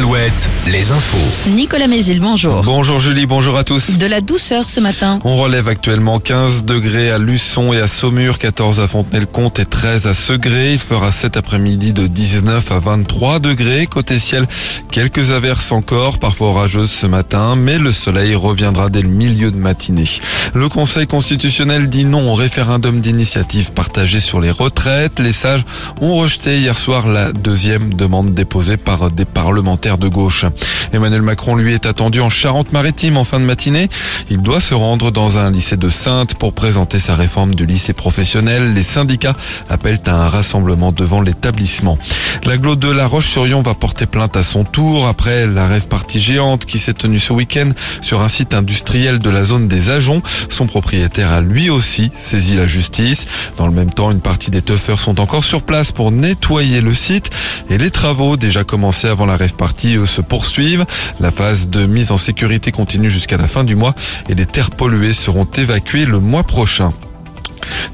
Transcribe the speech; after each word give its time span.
Alouette, 0.00 0.48
les 0.66 0.92
infos. 0.92 1.50
Nicolas 1.50 1.86
Mézil, 1.86 2.20
bonjour. 2.20 2.62
Bonjour 2.62 2.98
Julie, 2.98 3.26
bonjour 3.26 3.58
à 3.58 3.64
tous. 3.64 3.98
De 3.98 4.06
la 4.06 4.22
douceur 4.22 4.66
ce 4.70 4.80
matin. 4.80 5.20
On 5.24 5.36
relève 5.36 5.68
actuellement 5.68 6.20
15 6.20 6.64
degrés 6.64 7.10
à 7.10 7.18
Luçon 7.18 7.74
et 7.74 7.80
à 7.80 7.86
Saumur, 7.86 8.38
14 8.38 8.80
à 8.80 8.88
Fontenay-le-Comte 8.88 9.58
et 9.58 9.66
13 9.66 10.06
à 10.06 10.14
Segré. 10.14 10.72
Il 10.72 10.78
fera 10.78 11.12
cet 11.12 11.36
après-midi 11.36 11.92
de 11.92 12.06
19 12.06 12.72
à 12.72 12.78
23 12.78 13.40
degrés. 13.40 13.86
Côté 13.86 14.18
ciel, 14.18 14.46
quelques 14.90 15.32
averses 15.32 15.70
encore, 15.70 16.18
parfois 16.18 16.48
orageuses 16.48 16.92
ce 16.92 17.06
matin, 17.06 17.54
mais 17.54 17.76
le 17.76 17.92
soleil 17.92 18.34
reviendra 18.34 18.88
dès 18.88 19.02
le 19.02 19.08
milieu 19.08 19.50
de 19.50 19.58
matinée. 19.58 20.08
Le 20.54 20.70
Conseil 20.70 21.06
constitutionnel 21.06 21.90
dit 21.90 22.06
non 22.06 22.30
au 22.30 22.34
référendum 22.34 23.02
d'initiative 23.02 23.72
partagé 23.72 24.20
sur 24.20 24.40
les 24.40 24.50
retraites. 24.50 25.20
Les 25.20 25.34
sages 25.34 25.66
ont 26.00 26.14
rejeté 26.14 26.58
hier 26.58 26.78
soir 26.78 27.06
la 27.06 27.32
deuxième 27.32 27.92
demande 27.92 28.32
déposée 28.32 28.78
par 28.78 29.10
des 29.10 29.26
parlementaires 29.26 29.89
de 29.98 30.08
gauche. 30.08 30.44
Emmanuel 30.92 31.22
Macron, 31.22 31.56
lui, 31.56 31.74
est 31.74 31.86
attendu 31.86 32.20
en 32.20 32.28
Charente-Maritime 32.28 33.16
en 33.16 33.24
fin 33.24 33.38
de 33.38 33.44
matinée. 33.44 33.88
Il 34.30 34.42
doit 34.42 34.60
se 34.60 34.74
rendre 34.74 35.10
dans 35.10 35.38
un 35.38 35.50
lycée 35.50 35.76
de 35.76 35.90
Sainte 35.90 36.34
pour 36.34 36.52
présenter 36.52 36.98
sa 36.98 37.14
réforme 37.14 37.54
du 37.54 37.66
lycée 37.66 37.92
professionnel. 37.92 38.74
Les 38.74 38.82
syndicats 38.82 39.36
appellent 39.68 40.00
à 40.06 40.14
un 40.14 40.28
rassemblement 40.28 40.92
devant 40.92 41.20
l'établissement. 41.20 41.98
L'aglo 42.44 42.76
de 42.76 42.90
La 42.90 43.06
Roche-sur-Yon 43.06 43.62
va 43.62 43.74
porter 43.74 44.06
plainte 44.06 44.36
à 44.36 44.42
son 44.42 44.64
tour 44.64 45.06
après 45.06 45.46
la 45.46 45.66
rêve 45.66 45.88
partie 45.88 46.20
géante 46.20 46.66
qui 46.66 46.78
s'est 46.78 46.94
tenue 46.94 47.20
ce 47.20 47.32
week-end 47.32 47.70
sur 48.00 48.20
un 48.20 48.28
site 48.28 48.54
industriel 48.54 49.18
de 49.18 49.30
la 49.30 49.44
zone 49.44 49.68
des 49.68 49.90
Ajoncs. 49.90 50.22
Son 50.48 50.66
propriétaire 50.66 51.32
a 51.32 51.40
lui 51.40 51.70
aussi 51.70 52.10
saisi 52.14 52.56
la 52.56 52.66
justice. 52.66 53.26
Dans 53.56 53.66
le 53.66 53.72
même 53.72 53.92
temps, 53.92 54.10
une 54.10 54.20
partie 54.20 54.50
des 54.50 54.62
tuffeurs 54.62 55.00
sont 55.00 55.20
encore 55.20 55.44
sur 55.44 55.62
place 55.62 55.92
pour 55.92 56.10
nettoyer 56.10 56.80
le 56.80 56.94
site 56.94 57.30
et 57.68 57.78
les 57.78 57.90
travaux 57.90 58.36
déjà 58.36 58.64
commencés 58.64 59.08
avant 59.08 59.26
la 59.26 59.36
rêve 59.36 59.54
partie 59.54 59.79
se 59.80 60.20
poursuivent. 60.20 60.84
La 61.20 61.30
phase 61.30 61.68
de 61.68 61.86
mise 61.86 62.10
en 62.10 62.16
sécurité 62.16 62.72
continue 62.72 63.10
jusqu'à 63.10 63.36
la 63.36 63.46
fin 63.46 63.64
du 63.64 63.76
mois 63.76 63.94
et 64.28 64.34
les 64.34 64.46
terres 64.46 64.70
polluées 64.70 65.12
seront 65.12 65.46
évacuées 65.46 66.04
le 66.04 66.20
mois 66.20 66.42
prochain. 66.42 66.92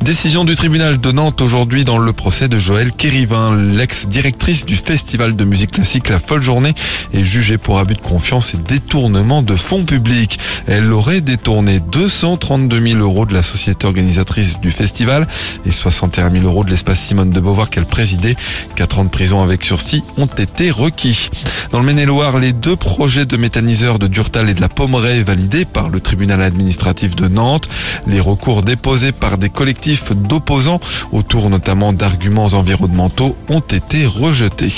Décision 0.02 0.44
du 0.44 0.54
tribunal 0.54 1.00
de 1.00 1.12
Nantes 1.12 1.42
aujourd'hui 1.42 1.84
dans 1.84 1.98
le 1.98 2.12
procès 2.12 2.48
de 2.48 2.58
Joël 2.58 2.92
Kérivin, 2.92 3.56
l'ex-directrice 3.56 4.64
du 4.64 4.76
festival 4.76 5.36
de 5.36 5.44
musique 5.44 5.72
classique 5.72 6.08
La 6.08 6.20
Folle 6.20 6.42
Journée, 6.42 6.74
est 7.12 7.24
jugée 7.24 7.58
pour 7.58 7.78
abus 7.78 7.94
de 7.94 8.00
confiance 8.00 8.54
et 8.54 8.58
détournement 8.58 9.42
de 9.42 9.56
fonds 9.56 9.84
publics. 9.84 10.38
Elle 10.66 10.92
aurait 10.92 11.20
détourné 11.20 11.80
232 11.80 12.80
000 12.80 13.00
euros 13.00 13.26
de 13.26 13.34
la 13.34 13.42
société 13.42 13.86
organisatrice 13.86 14.60
du 14.60 14.70
festival 14.70 15.26
et 15.64 15.72
61 15.72 16.30
000 16.30 16.44
euros 16.44 16.64
de 16.64 16.70
l'espace 16.70 17.00
Simone 17.00 17.30
de 17.30 17.40
Beauvoir 17.40 17.70
qu'elle 17.70 17.86
présidait. 17.86 18.36
Quatre 18.74 18.98
ans 18.98 19.04
de 19.04 19.10
prison 19.10 19.42
avec 19.42 19.64
sursis 19.64 20.02
ont 20.16 20.26
été 20.26 20.70
requis. 20.70 21.30
Dans 21.72 21.78
le 21.80 21.84
Maine-et-Loire, 21.84 22.38
les 22.38 22.52
deux 22.52 22.76
projets 22.76 23.26
de 23.26 23.36
méthaniseurs 23.36 23.98
de 23.98 24.06
Durtal 24.06 24.48
et 24.48 24.54
de 24.54 24.60
la 24.60 24.68
Pommeraye 24.68 25.22
validés 25.22 25.64
par 25.64 25.88
le 25.88 26.00
tribunal 26.00 26.42
administratif 26.42 27.16
de 27.16 27.28
Nantes. 27.28 27.68
Les 28.06 28.20
recours 28.20 28.62
déposés 28.62 29.12
par 29.12 29.38
des 29.38 29.50
collectifs 29.66 30.12
d'opposants 30.12 30.78
autour 31.10 31.50
notamment 31.50 31.92
d'arguments 31.92 32.50
environnementaux 32.52 33.34
ont 33.48 33.58
été 33.58 34.06
rejetés. 34.06 34.72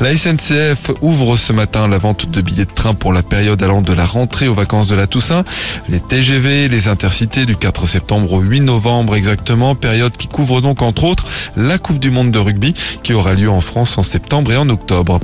La 0.00 0.16
SNCF 0.16 0.90
ouvre 1.00 1.36
ce 1.36 1.52
matin 1.52 1.86
la 1.86 1.98
vente 1.98 2.28
de 2.28 2.40
billets 2.40 2.64
de 2.64 2.72
train 2.72 2.92
pour 2.92 3.12
la 3.12 3.22
période 3.22 3.62
allant 3.62 3.82
de 3.82 3.92
la 3.92 4.04
rentrée 4.04 4.48
aux 4.48 4.54
vacances 4.54 4.88
de 4.88 4.96
la 4.96 5.06
Toussaint. 5.06 5.44
Les 5.88 6.00
TGV, 6.00 6.66
les 6.66 6.88
intercités 6.88 7.46
du 7.46 7.54
4 7.54 7.86
septembre 7.86 8.32
au 8.32 8.40
8 8.40 8.62
novembre 8.62 9.14
exactement, 9.14 9.76
période 9.76 10.16
qui 10.16 10.26
couvre 10.26 10.60
donc 10.60 10.82
entre 10.82 11.04
autres 11.04 11.26
la 11.56 11.78
Coupe 11.78 12.00
du 12.00 12.10
Monde 12.10 12.32
de 12.32 12.40
rugby 12.40 12.74
qui 13.04 13.14
aura 13.14 13.34
lieu 13.34 13.48
en 13.48 13.60
France 13.60 13.96
en 13.96 14.02
septembre 14.02 14.50
et 14.50 14.56
en 14.56 14.68
octobre. 14.70 15.20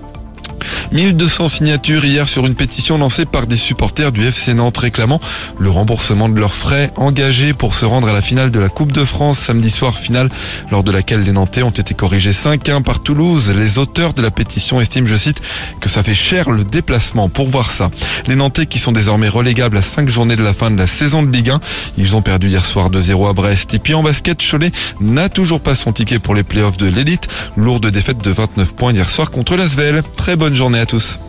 1200 0.92 1.48
signatures 1.48 2.04
hier 2.04 2.28
sur 2.28 2.46
une 2.46 2.54
pétition 2.54 2.98
lancée 2.98 3.24
par 3.24 3.46
des 3.46 3.56
supporters 3.56 4.12
du 4.12 4.26
FC 4.26 4.52
Nantes 4.52 4.76
réclamant 4.76 5.20
le 5.58 5.70
remboursement 5.70 6.28
de 6.28 6.38
leurs 6.38 6.54
frais 6.54 6.92
engagés 6.96 7.54
pour 7.54 7.74
se 7.74 7.86
rendre 7.86 8.08
à 8.08 8.12
la 8.12 8.20
finale 8.20 8.50
de 8.50 8.60
la 8.60 8.68
Coupe 8.68 8.92
de 8.92 9.04
France 9.04 9.38
samedi 9.38 9.70
soir 9.70 9.96
finale 9.96 10.28
lors 10.70 10.82
de 10.82 10.92
laquelle 10.92 11.22
les 11.22 11.32
Nantais 11.32 11.62
ont 11.62 11.70
été 11.70 11.94
corrigés 11.94 12.32
5-1 12.32 12.82
par 12.82 13.00
Toulouse. 13.00 13.54
Les 13.56 13.78
auteurs 13.78 14.12
de 14.12 14.20
la 14.20 14.30
pétition 14.30 14.82
estiment, 14.82 15.06
je 15.06 15.16
cite, 15.16 15.40
que 15.80 15.88
ça 15.88 16.02
fait 16.02 16.14
cher 16.14 16.50
le 16.50 16.62
déplacement 16.62 17.30
pour 17.30 17.48
voir 17.48 17.70
ça. 17.70 17.90
Les 18.26 18.36
Nantais 18.36 18.66
qui 18.66 18.78
sont 18.78 18.92
désormais 18.92 19.28
relégables 19.28 19.78
à 19.78 19.82
5 19.82 20.10
journées 20.10 20.36
de 20.36 20.42
la 20.42 20.52
fin 20.52 20.70
de 20.70 20.78
la 20.78 20.86
saison 20.86 21.22
de 21.22 21.32
Ligue 21.32 21.50
1, 21.50 21.60
ils 21.96 22.16
ont 22.16 22.22
perdu 22.22 22.48
hier 22.48 22.66
soir 22.66 22.90
2-0 22.90 23.30
à 23.30 23.32
Brest. 23.32 23.72
Et 23.72 23.78
puis 23.78 23.94
en 23.94 24.02
basket, 24.02 24.42
Cholet 24.42 24.72
n'a 25.00 25.30
toujours 25.30 25.60
pas 25.60 25.74
son 25.74 25.94
ticket 25.94 26.18
pour 26.18 26.34
les 26.34 26.42
playoffs 26.42 26.76
de 26.76 26.86
l'élite. 26.86 27.28
Lourde 27.56 27.86
défaite 27.86 28.18
de 28.18 28.30
29 28.30 28.74
points 28.74 28.92
hier 28.92 29.08
soir 29.08 29.30
contre 29.30 29.56
l'Asvel. 29.56 30.02
Très 30.18 30.36
bonne 30.36 30.54
journée 30.54 30.81
à 30.82 30.86
tous. 30.86 31.20